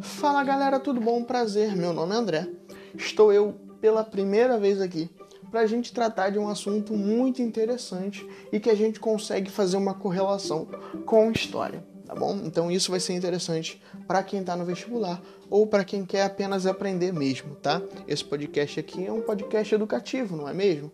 [0.00, 1.22] Fala galera, tudo bom?
[1.22, 2.48] Prazer, meu nome é André.
[2.94, 5.10] Estou eu pela primeira vez aqui
[5.50, 9.76] para a gente tratar de um assunto muito interessante e que a gente consegue fazer
[9.76, 10.66] uma correlação
[11.04, 12.34] com história, tá bom?
[12.44, 16.66] Então isso vai ser interessante para quem está no vestibular ou para quem quer apenas
[16.66, 17.82] aprender mesmo, tá?
[18.08, 20.90] Esse podcast aqui é um podcast educativo, não é mesmo?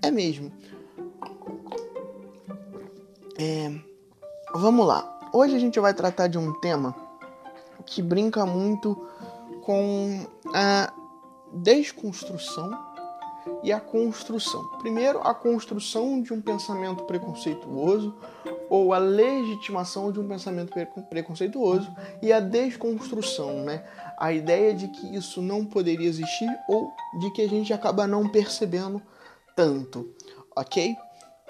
[0.00, 0.52] É mesmo.
[3.36, 3.72] É...
[4.54, 5.10] Vamos lá.
[5.32, 7.03] Hoje a gente vai tratar de um tema
[7.86, 9.06] que brinca muito
[9.62, 10.92] com a
[11.52, 12.70] desconstrução
[13.62, 14.62] e a construção.
[14.78, 18.14] Primeiro, a construção de um pensamento preconceituoso
[18.68, 20.72] ou a legitimação de um pensamento
[21.08, 21.90] preconceituoso
[22.22, 23.84] e a desconstrução, né?
[24.18, 28.28] A ideia de que isso não poderia existir ou de que a gente acaba não
[28.28, 29.02] percebendo
[29.56, 30.08] tanto,
[30.56, 30.96] ok?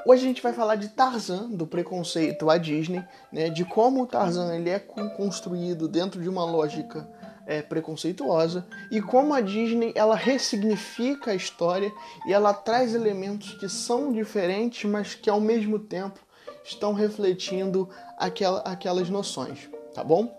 [0.07, 4.07] Hoje a gente vai falar de Tarzan, do preconceito à Disney, né, de como o
[4.07, 7.09] Tarzan ele é construído dentro de uma lógica
[7.47, 11.91] é, preconceituosa e como a Disney ela ressignifica a história
[12.27, 16.21] e ela traz elementos que são diferentes, mas que ao mesmo tempo
[16.65, 20.31] estão refletindo aquela, aquelas noções, tá bom?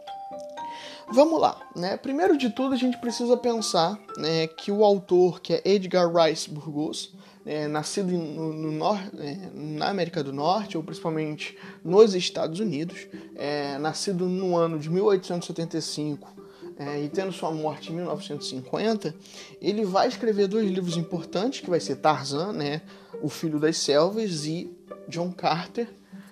[1.12, 1.98] Vamos lá, né?
[1.98, 6.50] Primeiro de tudo a gente precisa pensar né, que o autor, que é Edgar Rice
[6.50, 7.16] Burgos,
[7.46, 13.08] é, nascido no, no nor, é, na América do Norte, ou principalmente nos Estados Unidos,
[13.36, 16.36] é, nascido no ano de 1875
[16.78, 19.16] é, e tendo sua morte em 1950,
[19.62, 22.82] ele vai escrever dois livros importantes, que vai ser Tarzan, né,
[23.22, 24.70] O Filho das Selvas, e
[25.08, 25.88] John Carter,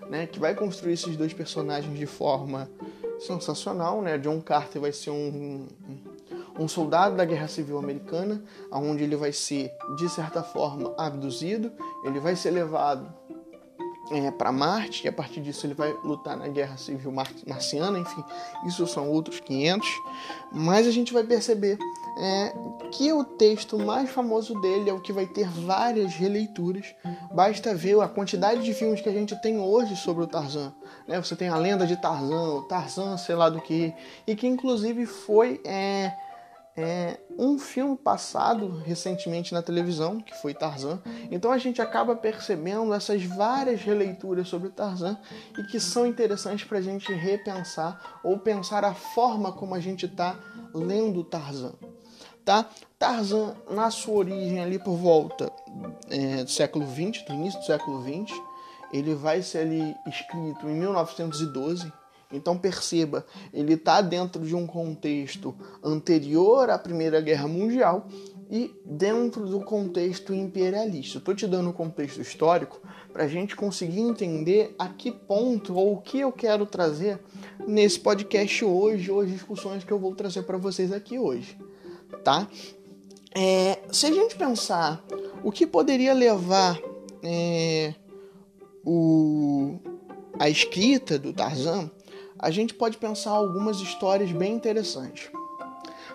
[0.10, 2.70] né, que vai construir esses dois personagens de forma
[3.20, 4.02] sensacional.
[4.02, 4.18] Né?
[4.18, 5.98] John Carter vai ser um, um
[6.58, 11.72] um soldado da Guerra Civil Americana, onde ele vai ser, de certa forma, abduzido,
[12.04, 13.14] ele vai ser levado
[14.12, 17.98] é, para Marte e a partir disso ele vai lutar na Guerra Civil Mar Marciana,
[17.98, 18.24] enfim,
[18.66, 19.88] isso são outros 500.
[20.52, 21.78] Mas a gente vai perceber
[22.18, 22.54] é,
[22.92, 26.94] que o texto mais famoso dele é o que vai ter várias releituras.
[27.34, 30.74] Basta ver a quantidade de filmes que a gente tem hoje sobre o Tarzan.
[31.08, 31.20] Né?
[31.20, 33.94] Você tem a lenda de Tarzan, o Tarzan, sei lá do que,
[34.28, 36.14] e que inclusive foi é,
[36.76, 41.02] é, um filme passado recentemente na televisão, que foi Tarzan.
[41.30, 45.18] Então a gente acaba percebendo essas várias releituras sobre Tarzan
[45.58, 50.06] e que são interessantes para a gente repensar ou pensar a forma como a gente
[50.06, 50.36] está
[50.74, 51.74] lendo Tarzan.
[52.44, 52.68] Tá?
[53.00, 55.52] Tarzan, na sua origem ali por volta
[56.10, 58.36] é, do século XX, do início do século XX,
[58.92, 61.92] ele vai ser ali escrito em 1912
[62.38, 68.08] então perceba, ele está dentro de um contexto anterior à Primeira Guerra Mundial
[68.50, 71.18] e dentro do contexto imperialista.
[71.18, 72.80] Estou te dando o um contexto histórico
[73.12, 77.20] para a gente conseguir entender a que ponto ou o que eu quero trazer
[77.68, 81.58] nesse podcast hoje, ou as discussões que eu vou trazer para vocês aqui hoje,
[82.24, 82.48] tá?
[83.36, 85.04] É, se a gente pensar
[85.44, 86.80] o que poderia levar
[87.24, 87.96] é,
[88.86, 89.80] o,
[90.38, 91.90] a escrita do Tarzan
[92.44, 95.32] a gente pode pensar algumas histórias bem interessantes.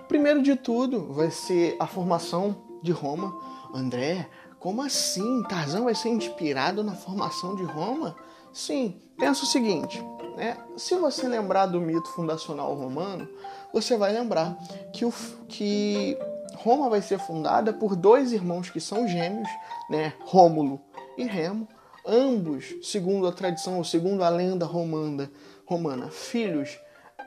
[0.06, 3.34] Primeiro de tudo, vai ser a formação de Roma.
[3.74, 4.28] André,
[4.58, 5.42] como assim?
[5.44, 8.14] Tarzan vai ser inspirado na formação de Roma?
[8.52, 10.04] Sim, pensa o seguinte,
[10.36, 10.58] né?
[10.76, 13.26] Se você lembrar do mito fundacional romano,
[13.72, 14.54] você vai lembrar
[14.92, 15.14] que, o,
[15.48, 16.14] que
[16.56, 19.48] Roma vai ser fundada por dois irmãos que são gêmeos,
[19.88, 20.12] né?
[20.26, 20.78] Rômulo
[21.16, 21.66] e Remo,
[22.06, 25.30] ambos, segundo a tradição ou segundo a lenda romana,
[25.68, 26.80] romana, filhos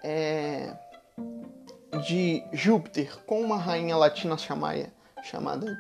[0.04, 0.76] é,
[2.08, 4.92] de Júpiter com uma rainha latina chamada,
[5.24, 5.78] chamada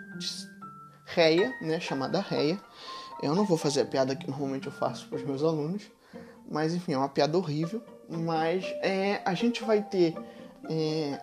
[1.06, 2.60] Reia, né, chamada Reia.
[3.24, 5.84] Eu não vou fazer a piada que normalmente eu faço para os meus alunos,
[6.50, 7.84] mas enfim, é uma piada horrível.
[8.08, 10.14] Mas é, a gente vai ter
[10.70, 11.20] é,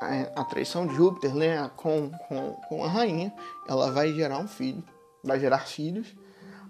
[0.00, 3.34] a, a traição de Júpiter né, com, com, com a rainha,
[3.66, 4.84] ela vai gerar um filho,
[5.24, 6.14] vai gerar filhos,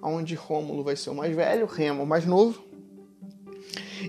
[0.02, 2.65] onde Rômulo vai ser o mais velho, Remo o mais novo,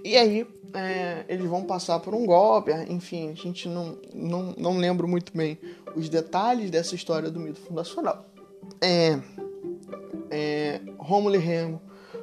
[0.08, 4.78] e aí é, eles vão passar por um golpe, enfim, a gente não, não, não
[4.78, 5.58] lembra muito bem
[5.96, 8.26] os detalhes dessa história do mito fundacional.
[8.82, 9.20] É,
[10.30, 10.82] é,
[11.34, 11.82] e Remo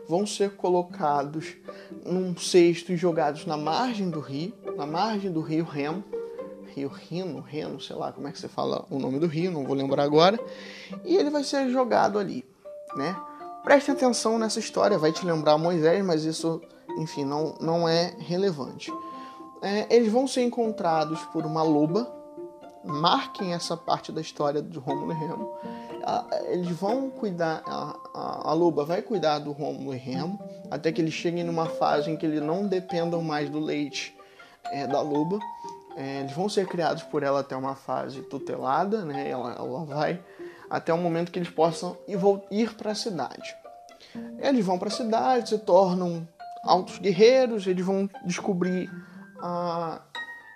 [0.09, 1.55] vão ser colocados
[2.05, 6.03] num cesto e jogados na margem do rio, na margem do rio Remo,
[6.75, 9.64] rio Rino, Reno, sei lá como é que você fala o nome do rio, não
[9.64, 10.41] vou lembrar agora,
[11.05, 12.44] e ele vai ser jogado ali,
[12.97, 13.17] né?
[13.62, 16.61] Preste atenção nessa história, vai te lembrar Moisés, mas isso
[16.99, 18.93] enfim, não, não é relevante.
[19.62, 22.12] É, eles vão ser encontrados por uma loba.
[22.85, 25.50] Marquem essa parte da história de Rômulo e Remo.
[26.49, 30.38] Eles vão cuidar, a, a, a loba vai cuidar do Rômulo e Remo
[30.70, 34.14] até que eles cheguem numa fase em que eles não dependam mais do leite
[34.70, 35.38] é, da loba.
[35.97, 39.31] É, eles vão ser criados por ela até uma fase tutelada, né?
[39.31, 40.23] Ela, ela vai
[40.69, 42.19] até o momento que eles possam ir,
[42.50, 43.55] ir para a cidade.
[44.40, 46.26] Eles vão para a cidade, se tornam
[46.64, 48.90] altos guerreiros, eles vão descobrir
[49.40, 50.00] a,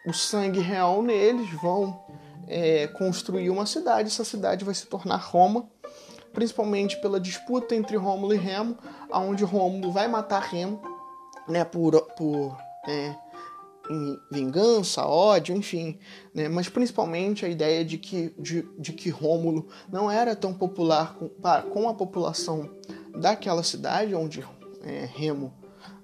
[0.07, 2.03] o sangue real neles, vão
[2.47, 4.09] é, construir uma cidade.
[4.09, 5.69] Essa cidade vai se tornar Roma,
[6.33, 8.77] principalmente pela disputa entre Rômulo e Remo,
[9.11, 10.81] aonde Rômulo vai matar Remo,
[11.47, 12.57] né, por, por
[12.89, 13.15] é,
[14.31, 15.99] vingança, ódio, enfim,
[16.35, 16.49] né?
[16.49, 21.31] mas principalmente a ideia de que, de, de que Rômulo não era tão popular com,
[21.71, 22.71] com a população
[23.19, 24.45] daquela cidade onde
[24.83, 25.53] é, Remo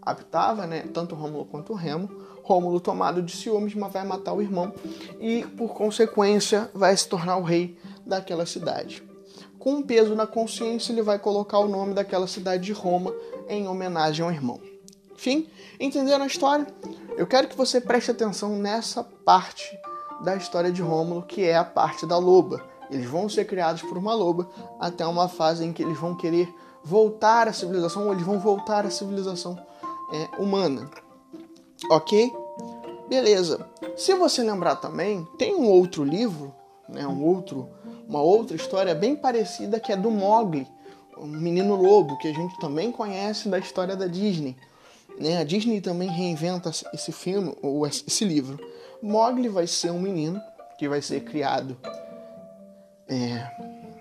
[0.05, 0.85] habitava, né?
[0.93, 2.09] tanto Rômulo quanto Remo.
[2.43, 4.73] Rômulo, tomado de ciúmes, mas vai matar o irmão
[5.19, 9.03] e, por consequência, vai se tornar o rei daquela cidade.
[9.59, 13.15] Com um peso na consciência, ele vai colocar o nome daquela cidade de Roma
[13.49, 14.61] em homenagem ao irmão.
[15.15, 15.49] Enfim,
[15.81, 16.67] entenderam a história?
[17.17, 19.79] Eu quero que você preste atenção nessa parte
[20.23, 22.63] da história de Rômulo, que é a parte da loba.
[22.91, 26.53] Eles vão ser criados por uma loba até uma fase em que eles vão querer
[26.85, 29.59] voltar à civilização, ou eles vão voltar à civilização
[30.13, 30.91] é, humana.
[31.91, 32.33] Ok?
[33.09, 33.69] Beleza.
[33.97, 36.55] Se você lembrar também, tem um outro livro,
[36.89, 37.69] né, um outro,
[38.09, 40.67] uma outra história bem parecida que é do Mogli,
[41.17, 44.57] um menino lobo, que a gente também conhece da história da Disney.
[45.19, 45.39] Né?
[45.39, 48.59] A Disney também reinventa esse filme, ou esse livro.
[49.03, 50.41] Mogli vai ser um menino
[50.79, 51.77] que vai ser criado.
[53.07, 53.47] É,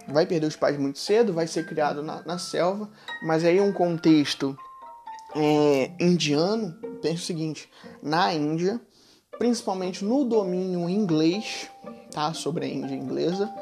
[0.08, 2.90] vai perder os pais muito cedo, vai ser criado na, na selva,
[3.22, 4.58] mas aí um contexto
[5.36, 6.74] é, indiano.
[7.02, 7.70] Pensa o seguinte:
[8.02, 8.80] na Índia,
[9.38, 11.70] principalmente no domínio inglês,
[12.12, 12.34] tá?
[12.34, 13.54] Sobre a Índia inglesa,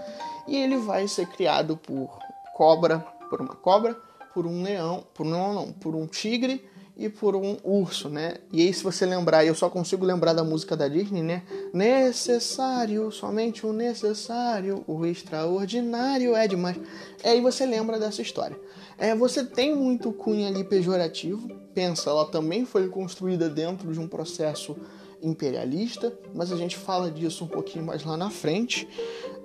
[0.47, 2.19] e ele vai ser criado por
[2.55, 3.95] cobra, por uma cobra,
[4.33, 6.63] por um leão, por não, não, por um tigre
[6.95, 8.35] e por um urso, né?
[8.51, 11.43] E aí, se você lembrar, eu só consigo lembrar da música da Disney, né?
[11.73, 16.77] Necessário, somente o necessário, o extraordinário é demais.
[17.23, 18.59] Aí você lembra dessa história.
[18.97, 21.47] É, você tem muito cunho ali pejorativo.
[21.73, 24.75] Pensa, ela também foi construída dentro de um processo
[25.21, 28.87] imperialista, mas a gente fala disso um pouquinho mais lá na frente,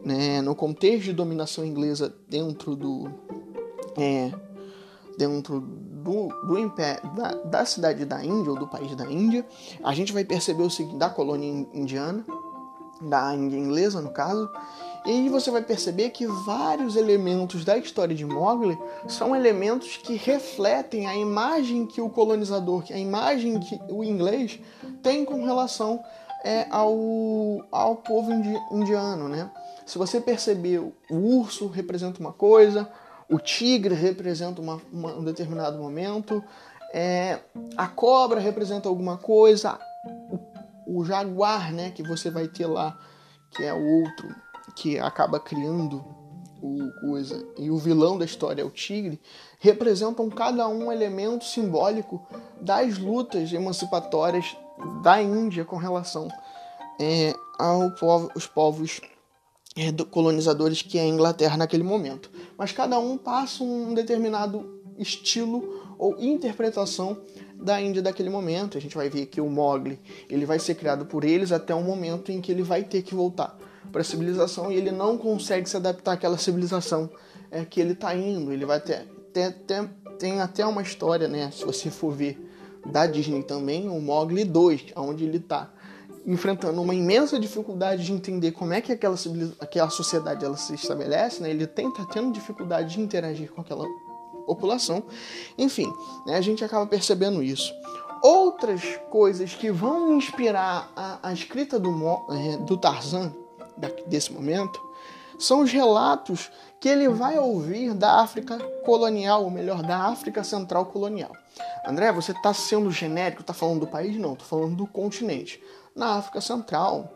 [0.05, 0.41] né?
[0.43, 3.09] No contexto de dominação inglesa dentro do
[3.97, 4.33] é,
[5.17, 5.61] dentro
[6.07, 6.73] do, do
[7.17, 9.45] da, da, cidade da Índia, ou do país da Índia,
[9.83, 12.25] a gente vai perceber o seguinte, da colônia indiana,
[13.01, 14.49] da Índia inglesa no caso,
[15.05, 20.17] e aí você vai perceber que vários elementos da história de Mowgli são elementos que
[20.17, 24.59] refletem a imagem que o colonizador, a imagem que o inglês
[25.03, 26.03] tem com relação
[26.45, 28.33] é, ao, ao povo
[28.73, 29.51] indiano, né?
[29.85, 32.91] Se você perceber, o urso representa uma coisa,
[33.29, 36.43] o tigre representa uma, uma, um determinado momento,
[36.93, 37.41] é,
[37.77, 39.79] a cobra representa alguma coisa,
[40.87, 42.99] o, o, jaguar, né, que você vai ter lá,
[43.51, 44.35] que é o outro
[44.77, 46.05] que acaba criando
[46.63, 49.21] o coisa, e o vilão da história é o tigre,
[49.59, 52.27] representam cada um elemento simbólico
[52.61, 54.57] das lutas emancipatórias
[55.03, 56.29] da Índia com relação
[57.01, 59.16] é, aos povo, povos é,
[60.11, 62.31] colonizadores que é a Inglaterra naquele momento.
[62.57, 67.19] Mas cada um passa um determinado estilo ou interpretação
[67.55, 68.79] da Índia daquele momento.
[68.79, 71.83] A gente vai ver que o Mogli ele vai ser criado por eles até o
[71.83, 73.59] momento em que ele vai ter que voltar
[73.93, 77.09] para a civilização e ele não consegue se adaptar àquela civilização
[77.51, 78.53] é, que ele está indo.
[78.53, 81.51] Ele vai ter, ter, ter, tem até uma história, né?
[81.51, 82.39] Se você for ver
[82.85, 85.73] da Disney também, o Mogli 2, onde ele está
[86.27, 89.15] enfrentando uma imensa dificuldade de entender como é que aquela,
[89.61, 91.51] aquela sociedade ela se estabelece, né?
[91.51, 93.87] ele tenta tendo dificuldade de interagir com aquela
[94.45, 95.05] população.
[95.57, 95.93] Enfim,
[96.27, 96.37] né?
[96.37, 97.73] a gente acaba percebendo isso.
[98.21, 101.91] Outras coisas que vão inspirar a, a escrita do,
[102.31, 103.33] é, do Tarzan,
[104.07, 104.85] desse momento,
[105.39, 110.87] são os relatos que ele vai ouvir da África colonial, ou melhor, da África Central
[110.87, 111.31] colonial.
[111.87, 114.17] André, você está sendo genérico, está falando do país?
[114.17, 115.61] Não, estou falando do continente
[115.97, 117.11] na África Central,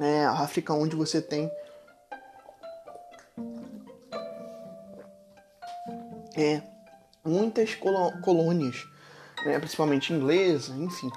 [0.00, 1.50] é, a África onde você tem
[6.34, 6.62] é,
[7.22, 7.74] muitas
[8.22, 8.84] colônias,
[9.44, 11.10] né, principalmente inglesa, enfim,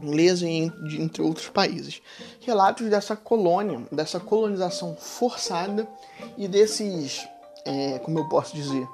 [0.00, 2.00] inglesa e entre outros países.
[2.40, 5.86] Relatos dessa colônia, dessa colonização forçada
[6.38, 7.28] e desses,
[7.66, 8.88] é, como eu posso dizer,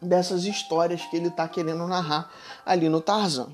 [0.00, 2.30] dessas histórias que ele está querendo narrar
[2.64, 3.50] ali no Tarzan.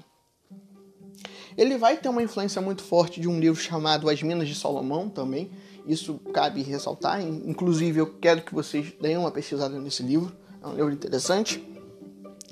[1.58, 5.08] Ele vai ter uma influência muito forte de um livro chamado As Minas de Salomão
[5.08, 5.50] também.
[5.84, 7.20] Isso cabe ressaltar.
[7.20, 10.32] Inclusive, eu quero que vocês deem uma pesquisada nesse livro.
[10.62, 11.60] É um livro interessante.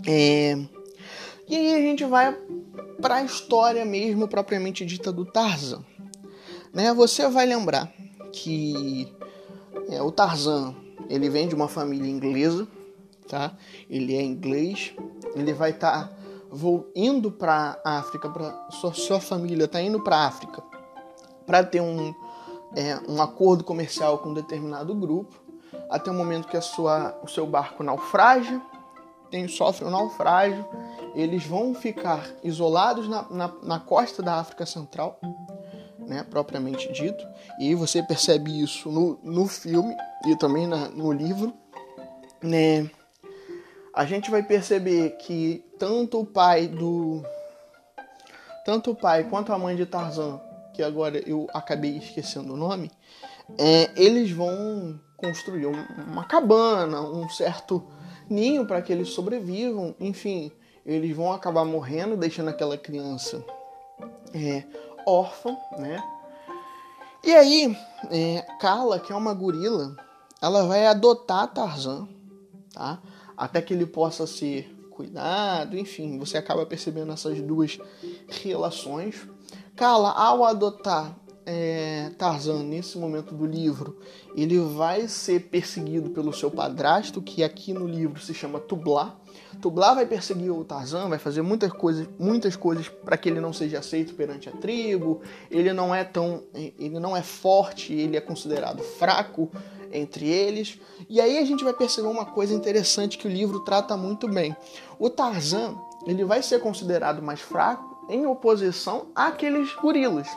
[0.04, 0.58] É...
[1.48, 2.36] E aí a gente vai
[3.00, 5.84] para a história mesmo propriamente dita do Tarzan.
[6.74, 6.92] né?
[6.92, 7.92] Você vai lembrar
[8.32, 9.06] que
[9.88, 10.74] é, o Tarzan
[11.08, 12.66] ele vem de uma família inglesa,
[13.28, 13.56] tá?
[13.88, 14.92] Ele é inglês,
[15.36, 16.16] ele vai estar tá
[16.94, 20.62] indo para África, para sua, sua família está indo para África
[21.46, 22.12] para ter um,
[22.74, 25.40] é, um acordo comercial com um determinado grupo,
[25.88, 28.60] até o momento que a sua, o seu barco naufraga,
[29.30, 30.66] tem, sofre um naufrágio,
[31.14, 35.18] eles vão ficar isolados na, na, na costa da África Central,
[35.98, 37.26] né, propriamente dito,
[37.58, 41.52] e você percebe isso no, no filme e também na, no livro,
[42.42, 42.88] né?
[43.92, 47.22] A gente vai perceber que tanto o pai do
[48.64, 50.40] tanto o pai quanto a mãe de Tarzan,
[50.74, 52.90] que agora eu acabei esquecendo o nome,
[53.56, 57.86] é, eles vão construir uma cabana, um certo
[58.28, 60.50] ninho para que eles sobrevivam, enfim,
[60.84, 63.44] eles vão acabar morrendo, deixando aquela criança
[64.34, 64.64] é,
[65.06, 66.02] órfã, né?
[67.24, 67.76] E aí,
[68.10, 69.96] é, Carla, que é uma gorila,
[70.40, 72.08] ela vai adotar Tarzan,
[72.72, 73.00] tá?
[73.36, 77.78] Até que ele possa ser cuidado, enfim, você acaba percebendo essas duas
[78.42, 79.28] relações.
[79.76, 83.98] Carla, ao adotar é, Tarzan nesse momento do livro,
[84.34, 89.16] ele vai ser perseguido pelo seu padrasto, que aqui no livro se chama Tublar.
[89.60, 93.52] Tublar vai perseguir o Tarzan, vai fazer muitas coisas, muitas coisas para que ele não
[93.52, 95.20] seja aceito perante a tribo.
[95.50, 99.50] Ele não é tão, ele não é forte, ele é considerado fraco
[99.92, 100.78] entre eles.
[101.08, 104.56] E aí a gente vai perceber uma coisa interessante que o livro trata muito bem.
[104.98, 105.76] O Tarzan,
[106.06, 110.28] ele vai ser considerado mais fraco em oposição àqueles gorilas.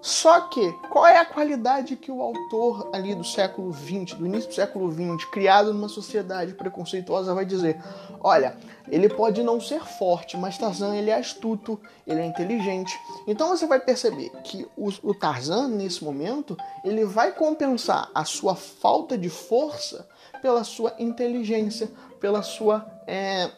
[0.00, 4.48] Só que, qual é a qualidade que o autor ali do século XX, do início
[4.48, 7.82] do século XX, criado numa sociedade preconceituosa, vai dizer?
[8.20, 8.56] Olha,
[8.88, 12.96] ele pode não ser forte, mas Tarzan ele é astuto, ele é inteligente.
[13.26, 18.54] Então você vai perceber que o, o Tarzan, nesse momento, ele vai compensar a sua
[18.54, 20.08] falta de força
[20.40, 21.90] pela sua inteligência,
[22.20, 22.86] pela sua...
[23.06, 23.50] É,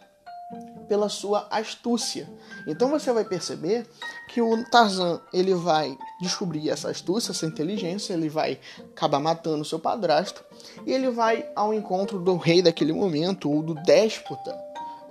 [0.91, 2.29] pela sua astúcia.
[2.67, 3.87] Então você vai perceber
[4.29, 8.59] que o Tarzan ele vai descobrir essa astúcia, essa inteligência, ele vai
[8.91, 10.45] acabar matando seu padrasto
[10.85, 14.53] e ele vai ao encontro do rei daquele momento ou do déspota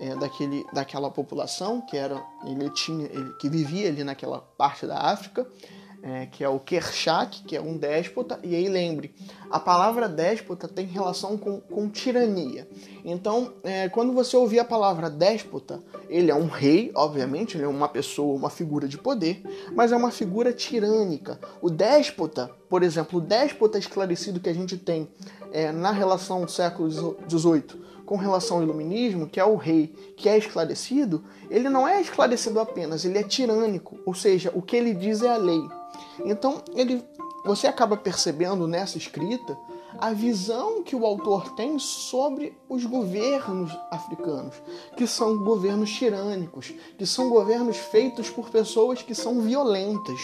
[0.02, 4.98] é, daquele, daquela população que era ele tinha ele, que vivia ali naquela parte da
[4.98, 5.48] África
[6.02, 9.14] é, que é o Kershak, que é um déspota, e aí lembre,
[9.50, 12.68] a palavra déspota tem relação com, com tirania.
[13.04, 17.68] Então, é, quando você ouvir a palavra déspota, ele é um rei, obviamente, ele é
[17.68, 19.42] uma pessoa, uma figura de poder,
[19.74, 21.40] mas é uma figura tirânica.
[21.62, 25.08] O déspota, por exemplo, o déspota esclarecido que a gente tem
[25.52, 30.28] é, na relação do século XVIII com relação ao iluminismo, que é o rei que
[30.28, 34.96] é esclarecido, ele não é esclarecido apenas, ele é tirânico, ou seja, o que ele
[34.96, 35.62] diz é a lei.
[36.26, 37.04] Então, ele,
[37.46, 39.58] você acaba percebendo nessa escrita
[39.98, 44.56] a visão que o autor tem sobre os governos africanos,
[44.96, 50.20] que são governos tirânicos, que são governos feitos por pessoas que são violentas.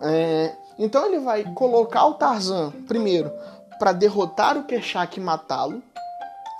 [0.00, 3.30] É, então ele vai colocar o Tarzan, primeiro,
[3.78, 5.82] para derrotar o Kershak e matá-lo,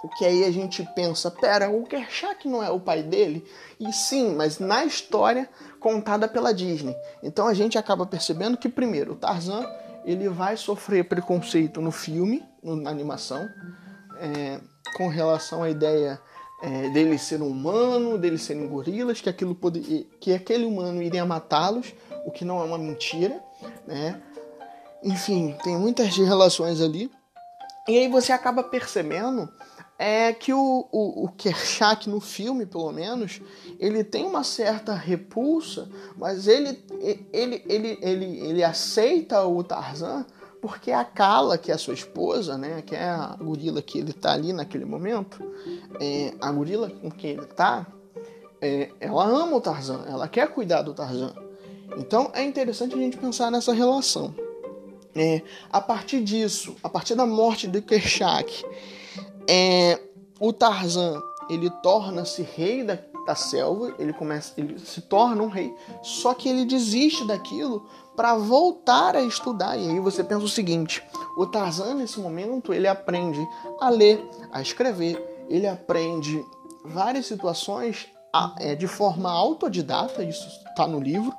[0.02, 3.46] o que aí a gente pensa, pera, o Kershak não é o pai dele?
[3.78, 5.48] E sim, mas na história
[5.80, 6.94] contada pela Disney.
[7.22, 9.66] Então a gente acaba percebendo que primeiro, o Tarzan
[10.04, 13.48] ele vai sofrer preconceito no filme, na animação,
[14.18, 14.60] é,
[14.96, 16.20] com relação à ideia
[16.62, 19.56] é, dele ser um humano, dele serem gorilas, que aquilo
[20.20, 21.94] que aquele humano iria matá-los,
[22.26, 23.42] o que não é uma mentira,
[23.86, 24.20] né?
[25.02, 27.10] Enfim, tem muitas relações ali.
[27.88, 29.48] E aí você acaba percebendo
[30.02, 33.42] é que o, o, o Kershak no filme, pelo menos,
[33.78, 36.82] ele tem uma certa repulsa, mas ele,
[37.30, 40.24] ele, ele, ele, ele aceita o Tarzan
[40.58, 44.14] porque a Kala, que é a sua esposa, né, que é a gorila que ele
[44.14, 45.38] tá ali naquele momento,
[46.00, 47.86] é, a gorila com quem ele tá,
[48.58, 51.34] é, ela ama o Tarzan, ela quer cuidar do Tarzan.
[51.98, 54.34] Então é interessante a gente pensar nessa relação.
[55.14, 58.64] É, a partir disso, a partir da morte de Kershak,
[59.48, 60.00] é,
[60.38, 61.20] o Tarzan
[61.50, 66.48] ele torna-se rei da, da selva, ele começa, ele se torna um rei, só que
[66.48, 69.76] ele desiste daquilo para voltar a estudar.
[69.76, 71.02] E aí você pensa o seguinte:
[71.36, 73.44] o Tarzan nesse momento ele aprende
[73.80, 76.44] a ler, a escrever, ele aprende
[76.84, 78.08] várias situações
[78.58, 81.34] é, de forma autodidata, isso está no livro,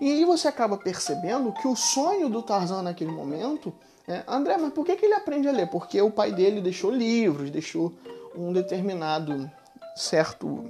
[0.00, 3.74] e aí você acaba percebendo que o sonho do Tarzan naquele momento
[4.08, 5.68] é, André, mas por que, que ele aprende a ler?
[5.68, 7.92] Porque o pai dele deixou livros, deixou
[8.36, 9.50] um determinado
[9.96, 10.64] certo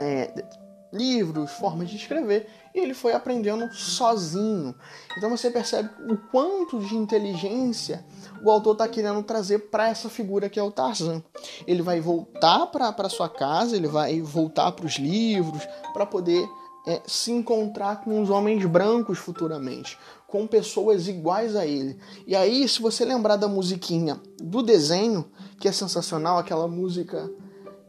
[0.00, 0.44] é,
[0.92, 4.74] livros, formas de escrever, e ele foi aprendendo sozinho.
[5.16, 8.04] Então você percebe o quanto de inteligência
[8.42, 11.22] o autor está querendo trazer para essa figura que é o Tarzan.
[11.66, 15.62] Ele vai voltar para sua casa, ele vai voltar para os livros,
[15.92, 16.46] para poder
[16.86, 21.98] é, se encontrar com os homens brancos futuramente, com pessoas iguais a ele.
[22.26, 25.26] E aí, se você lembrar da musiquinha do desenho,
[25.58, 27.30] que é sensacional, aquela música.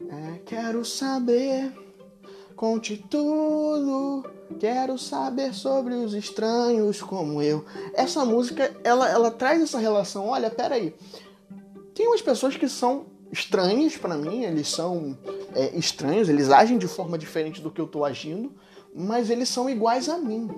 [0.10, 1.72] É, quero saber,
[2.56, 4.26] conte tudo.
[4.60, 7.64] Quero saber sobre os estranhos como eu.
[7.94, 10.28] Essa música, ela, ela traz essa relação.
[10.28, 10.94] Olha, peraí.
[11.96, 15.18] Tem umas pessoas que são estranhas para mim, eles são
[15.56, 18.54] é, estranhos, eles agem de forma diferente do que eu tô agindo
[18.94, 20.50] mas eles são iguais a mim.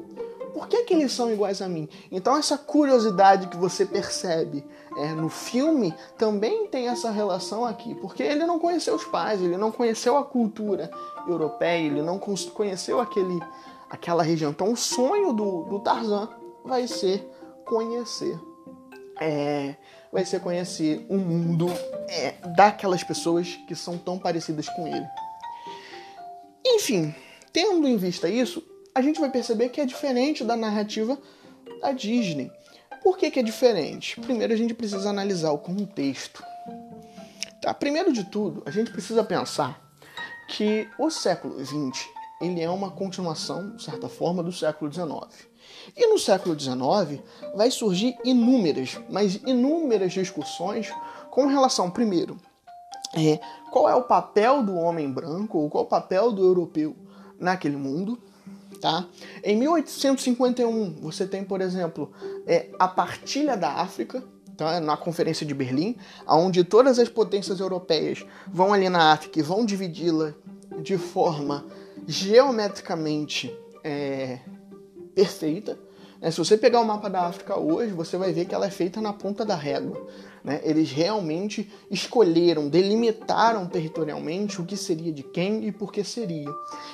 [0.54, 1.90] Por que, que eles são iguais a mim?
[2.12, 4.64] Então, essa curiosidade que você percebe
[4.98, 9.58] é, no filme também tem essa relação aqui, porque ele não conheceu os pais, ele
[9.58, 10.92] não conheceu a cultura
[11.28, 13.40] europeia, ele não conheceu aquele,
[13.90, 14.52] aquela região.
[14.52, 16.30] Então, o sonho do, do Tarzan
[16.64, 17.28] vai ser
[17.66, 18.40] conhecer.
[19.20, 19.76] É,
[20.12, 21.68] vai ser conhecer o um mundo
[22.08, 25.06] é, daquelas pessoas que são tão parecidas com ele.
[26.66, 27.14] Enfim,
[27.54, 28.64] Tendo em vista isso,
[28.96, 31.18] a gente vai perceber que é diferente da narrativa
[31.80, 32.52] da Disney.
[33.04, 34.20] Por que, que é diferente?
[34.20, 36.44] Primeiro, a gente precisa analisar o contexto.
[37.62, 37.74] Tá?
[37.74, 39.80] Primeiro de tudo, a gente precisa pensar
[40.48, 42.08] que o século XX
[42.42, 45.48] ele é uma continuação, de certa forma, do século XIX.
[45.96, 47.22] E no século XIX
[47.56, 50.92] vai surgir inúmeras, mas inúmeras discussões
[51.30, 52.38] com relação, primeiro,
[53.16, 53.40] é,
[53.72, 56.96] qual é o papel do homem branco ou qual é o papel do europeu
[57.44, 58.18] naquele mundo.
[58.82, 59.08] Tá?
[59.44, 62.12] Em 1851, você tem, por exemplo,
[62.46, 64.24] é, a partilha da África,
[64.58, 64.82] tá?
[64.82, 65.96] na Conferência de Berlim,
[66.28, 70.34] onde todas as potências europeias vão ali na África e vão dividi-la
[70.82, 71.66] de forma
[72.06, 74.40] geometricamente é,
[75.16, 75.78] perfeita.
[76.20, 76.32] Né?
[76.32, 79.00] Se você pegar o mapa da África hoje, você vai ver que ela é feita
[79.00, 80.08] na ponta da régua.
[80.44, 80.60] Né?
[80.64, 86.50] Eles realmente escolheram, delimitaram territorialmente o que seria de quem e por que seria.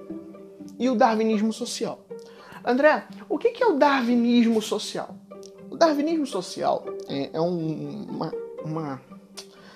[0.78, 2.06] e o darwinismo social.
[2.64, 5.16] André, o que é o darwinismo social?
[5.82, 8.32] Darwinismo social é, é um, uma,
[8.64, 9.02] uma,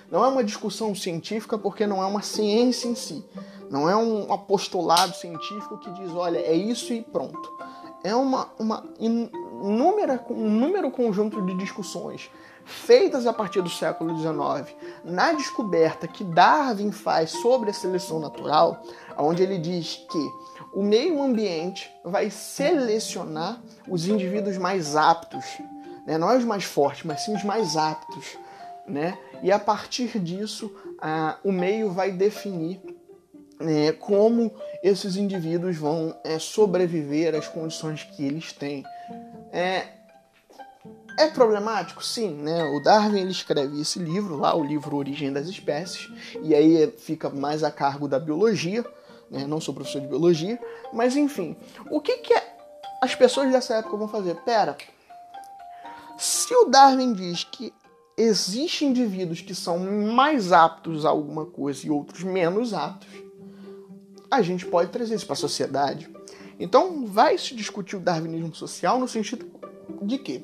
[0.09, 3.25] não é uma discussão científica porque não é uma ciência em si.
[3.69, 7.51] Não é um apostolado científico que diz, olha, é isso e pronto.
[8.03, 12.29] É uma, uma inúmera, um número conjunto de discussões
[12.63, 18.81] feitas a partir do século XIX na descoberta que Darwin faz sobre a seleção natural,
[19.17, 20.31] onde ele diz que
[20.73, 25.45] o meio ambiente vai selecionar os indivíduos mais aptos
[26.07, 26.17] né?
[26.17, 28.37] não é os mais fortes, mas sim os mais aptos.
[28.87, 29.17] Né?
[29.43, 32.79] E a partir disso, a, o meio vai definir
[33.59, 38.85] né, como esses indivíduos vão é, sobreviver às condições que eles têm.
[39.51, 39.87] É,
[41.17, 42.05] é problemático?
[42.05, 42.63] Sim, né?
[42.63, 46.09] O Darwin ele escreve esse livro lá, o livro Origem das Espécies,
[46.43, 48.85] e aí fica mais a cargo da biologia,
[49.29, 49.45] né?
[49.47, 50.59] Não sou professor de biologia,
[50.93, 51.57] mas enfim,
[51.89, 52.57] o que que é...
[53.01, 54.35] as pessoas dessa época vão fazer?
[54.45, 54.77] Pera,
[56.17, 57.73] se o Darwin diz que
[58.17, 63.09] existem indivíduos que são mais aptos a alguma coisa e outros menos aptos,
[64.29, 66.09] a gente pode trazer isso para a sociedade.
[66.59, 69.45] Então, vai se discutir o darwinismo social no sentido
[70.01, 70.43] de que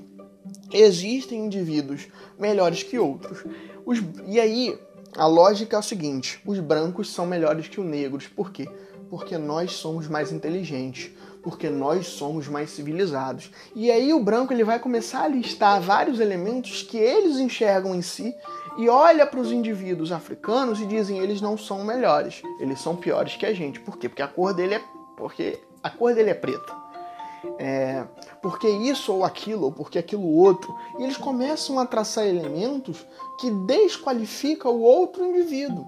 [0.72, 2.08] existem indivíduos
[2.38, 3.44] melhores que outros.
[3.86, 4.80] Os, e aí,
[5.18, 8.28] a lógica é o seguinte: os brancos são melhores que os negros.
[8.28, 8.70] Por quê?
[9.10, 11.12] Porque nós somos mais inteligentes
[11.43, 13.51] porque nós somos mais civilizados.
[13.75, 18.01] E aí o branco ele vai começar a listar vários elementos que eles enxergam em
[18.01, 18.34] si
[18.77, 23.36] e olha para os indivíduos africanos e dizem eles não são melhores, eles são piores
[23.36, 23.79] que a gente.
[23.79, 24.08] Por quê?
[24.08, 24.82] Porque a cor dele é
[25.17, 26.82] porque a cor dele é preta.
[27.60, 28.06] É,
[28.41, 30.73] porque isso ou aquilo, ou porque aquilo outro.
[30.97, 33.06] E eles começam a traçar elementos
[33.39, 35.86] que desqualificam o outro indivíduo.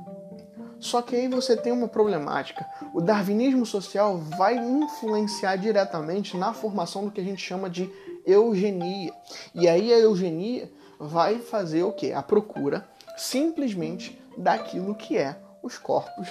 [0.86, 2.64] Só que aí você tem uma problemática.
[2.94, 7.90] O darwinismo social vai influenciar diretamente na formação do que a gente chama de
[8.24, 9.12] eugenia.
[9.56, 12.14] E aí a eugenia vai fazer o que?
[12.14, 16.28] A procura simplesmente daquilo que é os corpos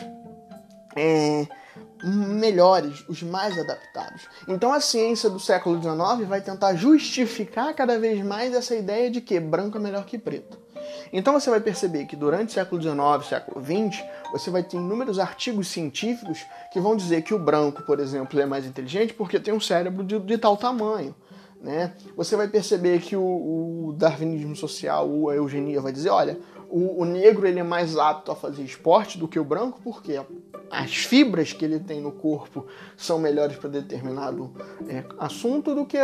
[0.95, 1.49] é,
[2.05, 4.29] melhores, os mais adaptados.
[4.47, 9.21] Então a ciência do século XIX vai tentar justificar cada vez mais essa ideia de
[9.21, 10.64] que branco é melhor que preto.
[11.13, 15.19] Então você vai perceber que durante o século XIX, século XX, você vai ter inúmeros
[15.19, 19.55] artigos científicos que vão dizer que o branco, por exemplo, é mais inteligente porque tem
[19.55, 21.15] um cérebro de, de tal tamanho.
[21.65, 21.95] Né?
[22.15, 23.23] Você vai perceber que o,
[23.89, 27.97] o darwinismo social ou a eugenia vai dizer, olha, o, o, negro ele é mais
[27.97, 30.21] apto a fazer esporte do que o branco, porque
[30.71, 32.67] as fibras que ele tem no corpo
[32.99, 34.53] são melhores para determinado
[34.89, 35.97] é, assunto do que.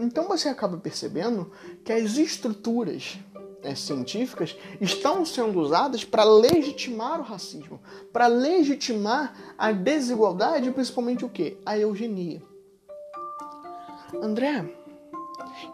[0.00, 1.52] Então você acaba percebendo
[1.84, 3.18] que as estruturas
[3.62, 7.80] é, científicas estão sendo usadas para legitimar o racismo,
[8.12, 11.58] para legitimar a desigualdade, principalmente o que?
[11.64, 12.42] A eugenia.
[14.22, 14.64] André,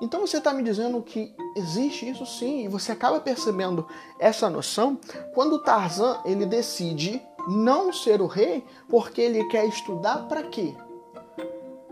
[0.01, 3.87] então você está me dizendo que existe isso sim, e você acaba percebendo
[4.19, 4.99] essa noção
[5.33, 10.75] quando Tarzan ele decide não ser o rei porque ele quer estudar para quê?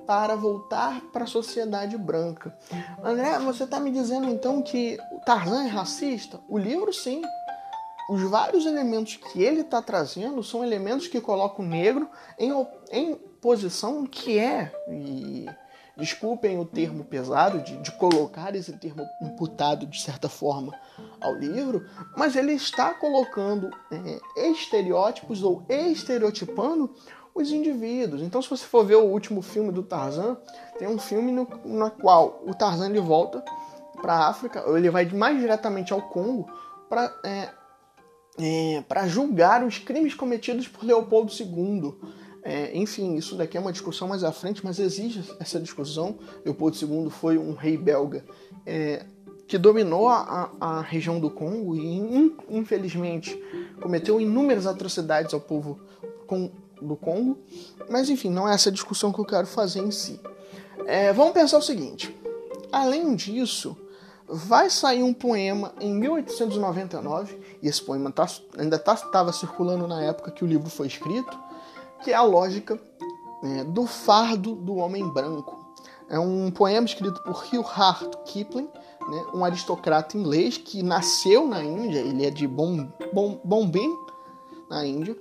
[0.06, 2.56] Para voltar para a sociedade branca.
[3.02, 6.40] André, você está me dizendo então que Tarzan é racista?
[6.48, 7.22] O livro sim.
[8.10, 12.52] Os vários elementos que ele está trazendo são elementos que colocam o negro em,
[12.90, 14.72] em posição que é.
[14.88, 15.46] E
[15.96, 20.72] desculpem o termo pesado de, de, colocar esse termo imputado de certa forma
[21.20, 21.86] ao livro,
[22.16, 26.94] mas ele está colocando é, estereótipos ou estereotipando
[27.34, 28.22] os indivíduos.
[28.22, 30.36] Então, se você for ver o último filme do Tarzan,
[30.78, 33.42] tem um filme no, no qual o Tarzan ele volta
[34.00, 36.50] para a África, ele vai mais diretamente ao Congo
[36.88, 37.48] para é,
[38.38, 41.94] é, para julgar os crimes cometidos por Leopoldo II.
[42.44, 46.18] É, enfim, isso daqui é uma discussão mais à frente, mas existe essa discussão.
[46.44, 48.24] Leopoldo II foi um rei belga
[48.66, 49.04] é,
[49.46, 53.40] que dominou a, a, região do Congo e, infelizmente,
[53.80, 55.78] cometeu inúmeras atrocidades ao povo
[56.82, 57.38] do Congo.
[57.88, 60.20] Mas, enfim, não é essa discussão que eu quero fazer em si.
[60.86, 62.14] É, vamos pensar o seguinte:
[62.70, 63.76] além disso,
[64.28, 68.26] vai sair um poema em 1899, e esse poema tá,
[68.58, 71.38] ainda estava tá, circulando na época que o livro foi escrito
[72.02, 72.78] que é a lógica
[73.42, 75.60] né, do fardo do homem branco.
[76.08, 78.68] É um poema escrito por Rudyard Kipling,
[79.08, 83.70] né, um aristocrata inglês que nasceu na Índia, ele é de Bom, Bom,
[84.68, 85.16] na Índia,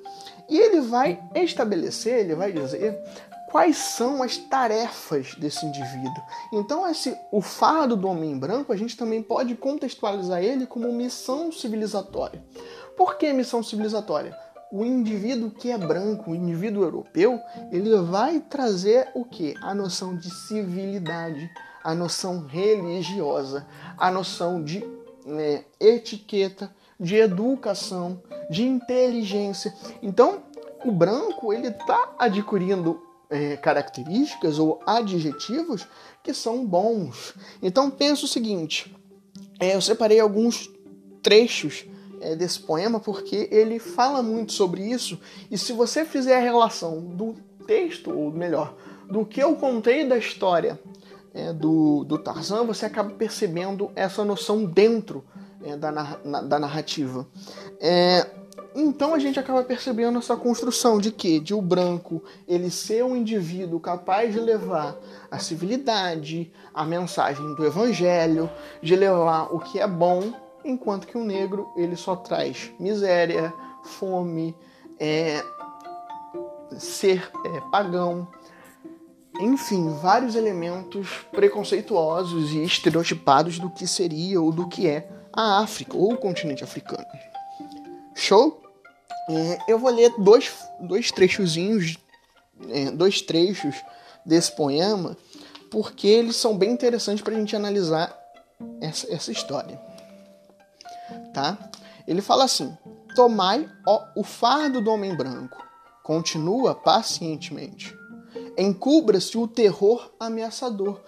[0.52, 3.02] e ele vai estabelecer, ele vai dizer
[3.50, 6.24] quais são as tarefas desse indivíduo.
[6.54, 11.52] Então, esse, o fardo do homem branco, a gente também pode contextualizar ele como missão
[11.52, 12.44] civilizatória.
[12.96, 14.38] Por que missão civilizatória?
[14.72, 19.54] o indivíduo que é branco, o indivíduo europeu, ele vai trazer o que?
[19.62, 21.52] A noção de civilidade,
[21.84, 24.82] a noção religiosa, a noção de
[25.26, 29.74] né, etiqueta, de educação, de inteligência.
[30.04, 30.44] Então,
[30.86, 35.88] o branco ele está adquirindo é, características ou adjetivos
[36.24, 37.34] que são bons.
[37.62, 38.96] Então, pensa o seguinte:
[39.60, 40.70] é, eu separei alguns
[41.24, 41.86] trechos
[42.22, 45.20] é, desse poema porque ele fala muito sobre isso.
[45.50, 47.36] E se você fizer a relação do
[47.66, 48.76] texto, ou melhor,
[49.10, 50.80] do que eu contei da história
[51.34, 55.24] é, do, do Tarzan, você acaba percebendo essa noção dentro
[55.64, 57.28] é, da, na, da narrativa.
[57.80, 58.28] É,
[58.74, 63.16] então a gente acaba percebendo essa construção de que de o branco ele ser um
[63.16, 64.96] indivíduo capaz de levar
[65.30, 68.50] a civilidade, a mensagem do evangelho,
[68.82, 74.56] de levar o que é bom enquanto que o negro ele só traz miséria, fome,
[74.98, 75.44] é,
[76.78, 78.28] ser é, pagão,
[79.40, 85.96] enfim, vários elementos preconceituosos e estereotipados do que seria ou do que é a África
[85.96, 87.06] ou o continente africano.
[88.16, 88.62] Show?
[89.30, 91.98] É, eu vou ler dois, dois trechozinhos,
[92.70, 93.76] é, dois trechos
[94.26, 95.18] desse poema,
[95.70, 98.16] porque eles são bem interessantes para a gente analisar
[98.82, 99.80] essa, essa história
[101.34, 101.58] tá?
[102.08, 102.76] Ele fala assim:
[103.16, 105.58] Tomai ó, o fardo do homem branco,
[106.04, 107.96] continua pacientemente.
[108.58, 111.02] encubra-se o terror ameaçador.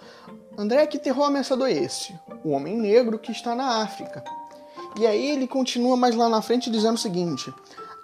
[0.57, 2.13] André, que terror ameaçador é esse?
[2.43, 4.23] O homem negro que está na África.
[4.99, 7.51] E aí ele continua mais lá na frente dizendo o seguinte: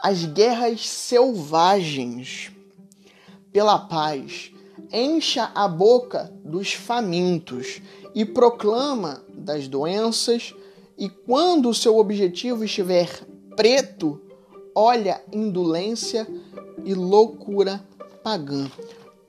[0.01, 2.51] as guerras selvagens
[3.51, 4.51] pela paz
[4.91, 7.81] encha a boca dos famintos
[8.15, 10.55] e proclama das doenças,
[10.97, 13.09] e quando o seu objetivo estiver
[13.55, 14.19] preto,
[14.73, 16.27] olha indolência
[16.83, 17.83] e loucura
[18.23, 18.69] pagã.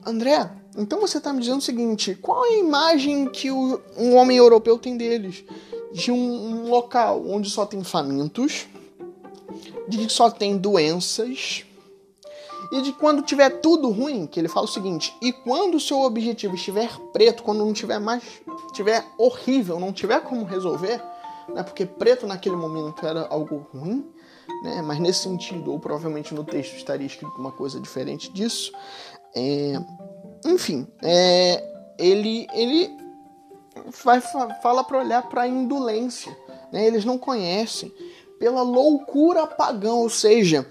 [0.05, 4.15] André, então você está me dizendo o seguinte: qual é a imagem que o, um
[4.15, 5.43] homem europeu tem deles?
[5.91, 8.67] De um, um local onde só tem famintos,
[9.87, 11.65] de que só tem doenças,
[12.71, 15.99] e de quando tiver tudo ruim, que ele fala o seguinte: e quando o seu
[16.01, 18.23] objetivo estiver preto, quando não tiver mais,
[18.73, 21.03] tiver horrível, não tiver como resolver,
[21.49, 24.05] né, porque preto naquele momento era algo ruim,
[24.63, 28.71] né, mas nesse sentido, ou provavelmente no texto estaria escrito uma coisa diferente disso.
[29.35, 29.73] É,
[30.45, 31.63] enfim, é,
[31.97, 32.97] ele, ele
[34.03, 36.35] vai, fala para olhar para a indolência.
[36.71, 36.85] Né?
[36.85, 37.93] Eles não conhecem.
[38.39, 40.67] Pela loucura pagã, ou seja,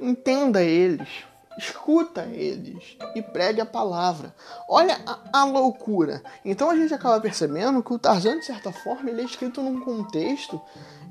[0.00, 1.08] entenda eles,
[1.56, 4.34] escuta eles e pregue a palavra.
[4.68, 6.22] Olha a, a, loucura.
[6.44, 9.80] Então a gente acaba percebendo que o Tarzan, de certa forma, ele é escrito num
[9.80, 10.60] contexto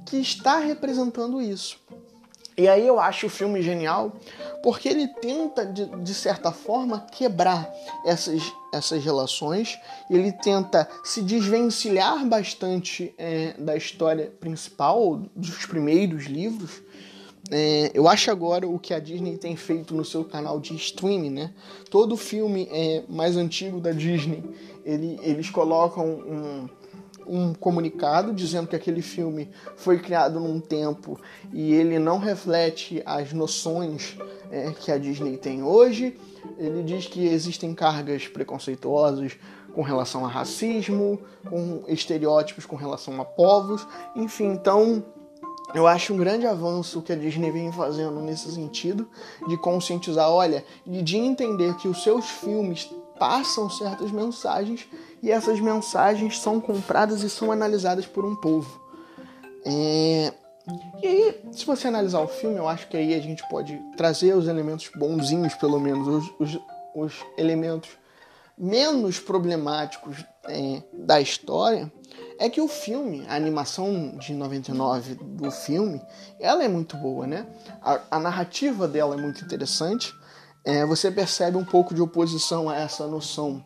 [0.06, 1.80] que está representando isso.
[2.62, 4.14] E aí eu acho o filme genial
[4.62, 7.68] porque ele tenta, de, de certa forma, quebrar
[8.06, 16.84] essas, essas relações, ele tenta se desvencilhar bastante é, da história principal, dos primeiros livros.
[17.50, 21.32] É, eu acho agora o que a Disney tem feito no seu canal de streaming,
[21.32, 21.54] né?
[21.90, 24.44] Todo filme é, mais antigo da Disney,
[24.86, 26.70] ele, eles colocam um,
[27.32, 31.18] um comunicado dizendo que aquele filme foi criado num tempo
[31.54, 34.18] e ele não reflete as noções
[34.52, 36.20] é, que a Disney tem hoje.
[36.58, 39.38] Ele diz que existem cargas preconceituosas
[39.74, 41.18] com relação a racismo,
[41.50, 45.02] com estereótipos com relação a povos, enfim, então
[45.74, 49.08] eu acho um grande avanço que a Disney vem fazendo nesse sentido
[49.48, 54.86] de conscientizar, olha, e de entender que os seus filmes passam certas mensagens
[55.22, 58.82] e essas mensagens são compradas e são analisadas por um povo.
[59.66, 60.34] É...
[61.02, 64.36] E aí, se você analisar o filme, eu acho que aí a gente pode trazer
[64.36, 66.62] os elementos bonzinhos, pelo menos, os, os,
[66.96, 67.90] os elementos
[68.58, 71.92] menos problemáticos é, da história.
[72.40, 76.02] É que o filme, a animação de 99 do filme,
[76.40, 77.46] ela é muito boa, né?
[77.82, 80.14] A, a narrativa dela é muito interessante
[80.64, 83.64] é, você percebe um pouco de oposição a essa noção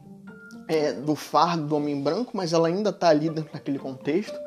[0.67, 4.37] é, do fardo do homem branco, mas ela ainda está ali dentro daquele contexto.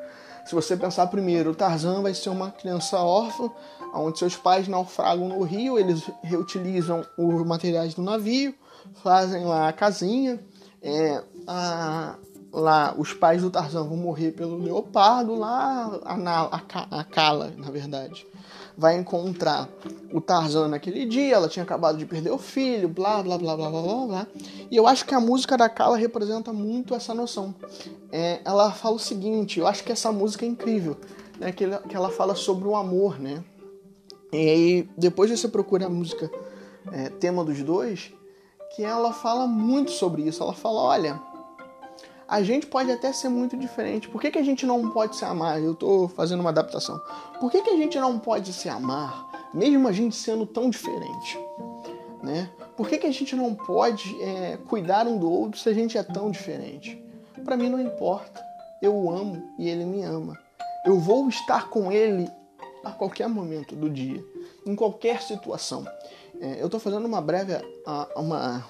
[0.44, 3.50] Se você pensar primeiro, o Tarzan vai ser uma criança órfã,
[3.94, 8.54] onde seus pais naufragam no rio, eles reutilizam os materiais do navio,
[9.02, 10.40] fazem lá a casinha.
[10.80, 12.14] É, a,
[12.52, 17.70] lá os pais do Tarzan vão morrer pelo leopardo, lá a, a, a Kala, na
[17.70, 18.26] verdade
[18.78, 19.68] vai encontrar
[20.12, 23.68] o Tarzan naquele dia, ela tinha acabado de perder o filho, blá blá blá blá
[23.70, 24.26] blá blá blá.
[24.70, 27.52] E eu acho que a música da Kala representa muito essa noção.
[28.12, 30.96] É, ela fala o seguinte, eu acho que essa música é incrível,
[31.40, 31.50] né?
[31.50, 33.42] Que, ela, que ela fala sobre o amor, né?
[34.32, 36.30] E aí, depois você procura a música
[36.92, 38.12] é, tema dos dois,
[38.76, 40.40] que ela fala muito sobre isso.
[40.40, 41.20] Ela fala, olha,
[42.28, 44.06] a gente pode até ser muito diferente.
[44.06, 45.62] Por que, que a gente não pode se amar?
[45.62, 47.00] Eu estou fazendo uma adaptação.
[47.40, 51.38] Por que, que a gente não pode se amar, mesmo a gente sendo tão diferente?
[52.22, 52.50] Né?
[52.76, 55.96] Por que, que a gente não pode é, cuidar um do outro se a gente
[55.96, 57.02] é tão diferente?
[57.44, 58.46] Para mim não importa.
[58.82, 60.38] Eu o amo e ele me ama.
[60.84, 62.30] Eu vou estar com ele
[62.84, 64.22] a qualquer momento do dia,
[64.66, 65.86] em qualquer situação.
[66.40, 67.54] É, eu estou fazendo uma breve
[68.14, 68.64] uma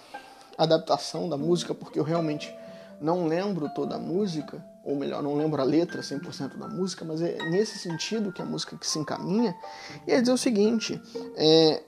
[0.57, 2.53] adaptação da música porque eu realmente
[3.01, 7.21] não lembro toda a música, ou melhor, não lembro a letra 100% da música, mas
[7.21, 9.55] é nesse sentido que a música que se encaminha,
[10.07, 11.01] e é dizer o seguinte,
[11.37, 11.83] é,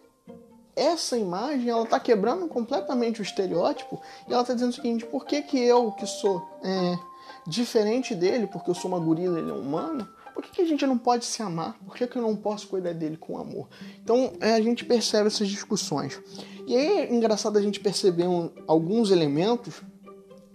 [0.77, 5.27] essa imagem ela está quebrando completamente o estereótipo e ela está dizendo o seguinte: por
[5.27, 6.99] que, que eu, que sou é,
[7.47, 10.67] diferente dele, porque eu sou uma gorila e ele é humano, por que, que a
[10.67, 11.77] gente não pode se amar?
[11.85, 13.69] Por que, que eu não posso cuidar dele com amor?
[14.03, 16.19] Então é, a gente percebe essas discussões.
[16.67, 19.83] E aí é engraçado a gente perceber um, alguns elementos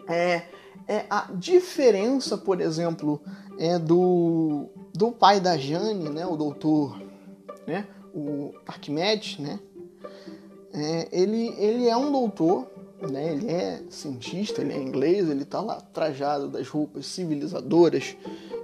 [0.08, 0.44] é,
[0.88, 3.22] é a diferença, por exemplo,
[3.58, 7.02] é do, do pai da Jane, né, o doutor,
[7.68, 9.60] né, o Arquimedes, né,
[10.74, 12.68] é, ele, ele é um doutor,
[13.02, 18.15] né, ele é cientista, ele é inglês, ele está lá trajado das roupas civilizadoras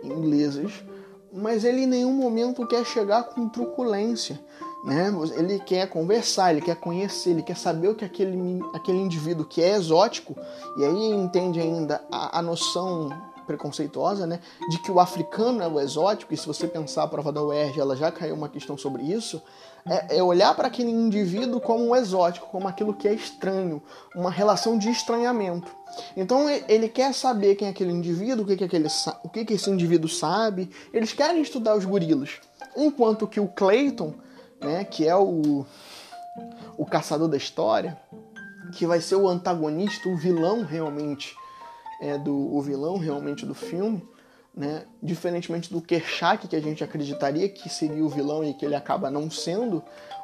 [0.03, 0.83] inglesas,
[1.31, 4.39] mas ele em nenhum momento quer chegar com truculência.
[4.83, 5.13] Né?
[5.37, 9.61] Ele quer conversar, ele quer conhecer, ele quer saber o que aquele, aquele indivíduo que
[9.61, 10.35] é exótico,
[10.77, 13.09] e aí entende ainda a, a noção
[13.45, 14.39] preconceituosa, né,
[14.69, 17.79] de que o africano é o exótico, e se você pensar a prova da UERJ,
[17.79, 19.41] ela já caiu uma questão sobre isso,
[19.85, 23.81] é, é olhar para aquele indivíduo como um exótico, como aquilo que é estranho,
[24.15, 25.75] uma relação de estranhamento.
[26.15, 28.87] Então ele quer saber quem é aquele indivíduo, o que, que, aquele,
[29.23, 32.39] o que, que esse indivíduo sabe, eles querem estudar os gorilas.
[32.77, 34.13] Enquanto que o Clayton,
[34.61, 35.65] né, que é o,
[36.77, 37.97] o caçador da história,
[38.73, 41.35] que vai ser o antagonista, o vilão realmente
[42.01, 44.01] é, do o vilão realmente do filme,
[44.55, 44.85] né?
[45.01, 49.09] Diferentemente do Kershak, que a gente acreditaria que seria o vilão e que ele acaba
[49.09, 49.83] não sendo,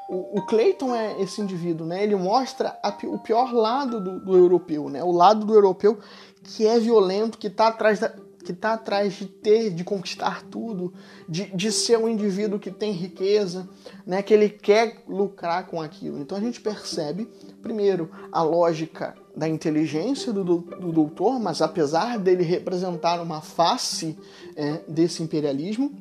[0.09, 2.03] o, o Clayton é esse indivíduo, né?
[2.03, 5.03] Ele mostra a, o pior lado do, do, europeu, né?
[5.03, 5.99] O lado do europeu
[6.43, 8.13] que é violento, que está atrás da,
[8.47, 10.93] que está atrás de ter, de conquistar tudo,
[11.27, 13.67] de, de ser um indivíduo que tem riqueza,
[14.05, 16.17] né, que ele quer lucrar com aquilo.
[16.17, 17.27] Então a gente percebe,
[17.61, 24.17] primeiro, a lógica da inteligência do, do doutor, mas apesar dele representar uma face
[24.55, 25.91] é, desse imperialismo,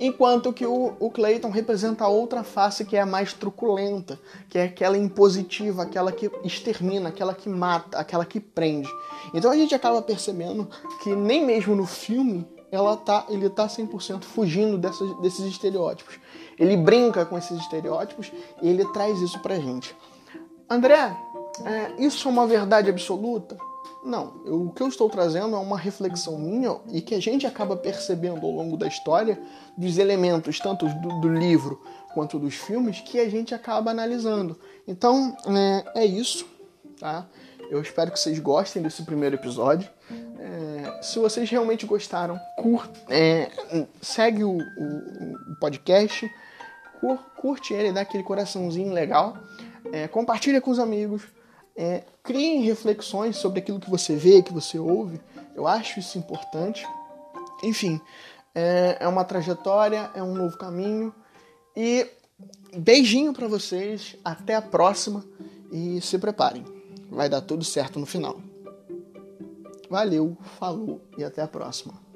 [0.00, 4.64] enquanto que o, o Clayton representa outra face que é a mais truculenta, que é
[4.64, 8.88] aquela impositiva, aquela que extermina, aquela que mata, aquela que prende.
[9.34, 10.66] Então a gente acaba percebendo
[11.02, 16.18] que nem mesmo no filme ela tá, ele está 100% fugindo desses estereótipos.
[16.58, 18.32] Ele brinca com esses estereótipos
[18.62, 19.94] e ele traz isso pra gente.
[20.68, 21.16] André,
[21.64, 23.56] é, isso é uma verdade absoluta?
[24.02, 27.46] Não, eu, o que eu estou trazendo é uma reflexão minha e que a gente
[27.46, 29.40] acaba percebendo ao longo da história
[29.76, 31.80] dos elementos, tanto do, do livro
[32.14, 34.58] quanto dos filmes, que a gente acaba analisando.
[34.88, 35.36] Então,
[35.94, 36.46] é, é isso,
[36.98, 37.26] tá?
[37.70, 39.88] Eu espero que vocês gostem desse primeiro episódio.
[40.38, 43.50] É, se vocês realmente gostaram, curte, é,
[44.00, 46.28] segue o, o, o podcast,
[47.00, 49.36] cur, curte ele, dá aquele coraçãozinho legal,
[49.92, 51.22] é, compartilha com os amigos
[51.76, 55.20] é, criem reflexões sobre aquilo que você vê, que você ouve.
[55.54, 56.86] Eu acho isso importante.
[57.62, 58.00] Enfim,
[58.54, 61.14] é, é uma trajetória, é um novo caminho.
[61.76, 62.06] E
[62.76, 65.24] beijinho para vocês, até a próxima
[65.72, 66.64] e se preparem.
[67.10, 68.40] Vai dar tudo certo no final.
[69.88, 72.09] Valeu, falou e até a próxima.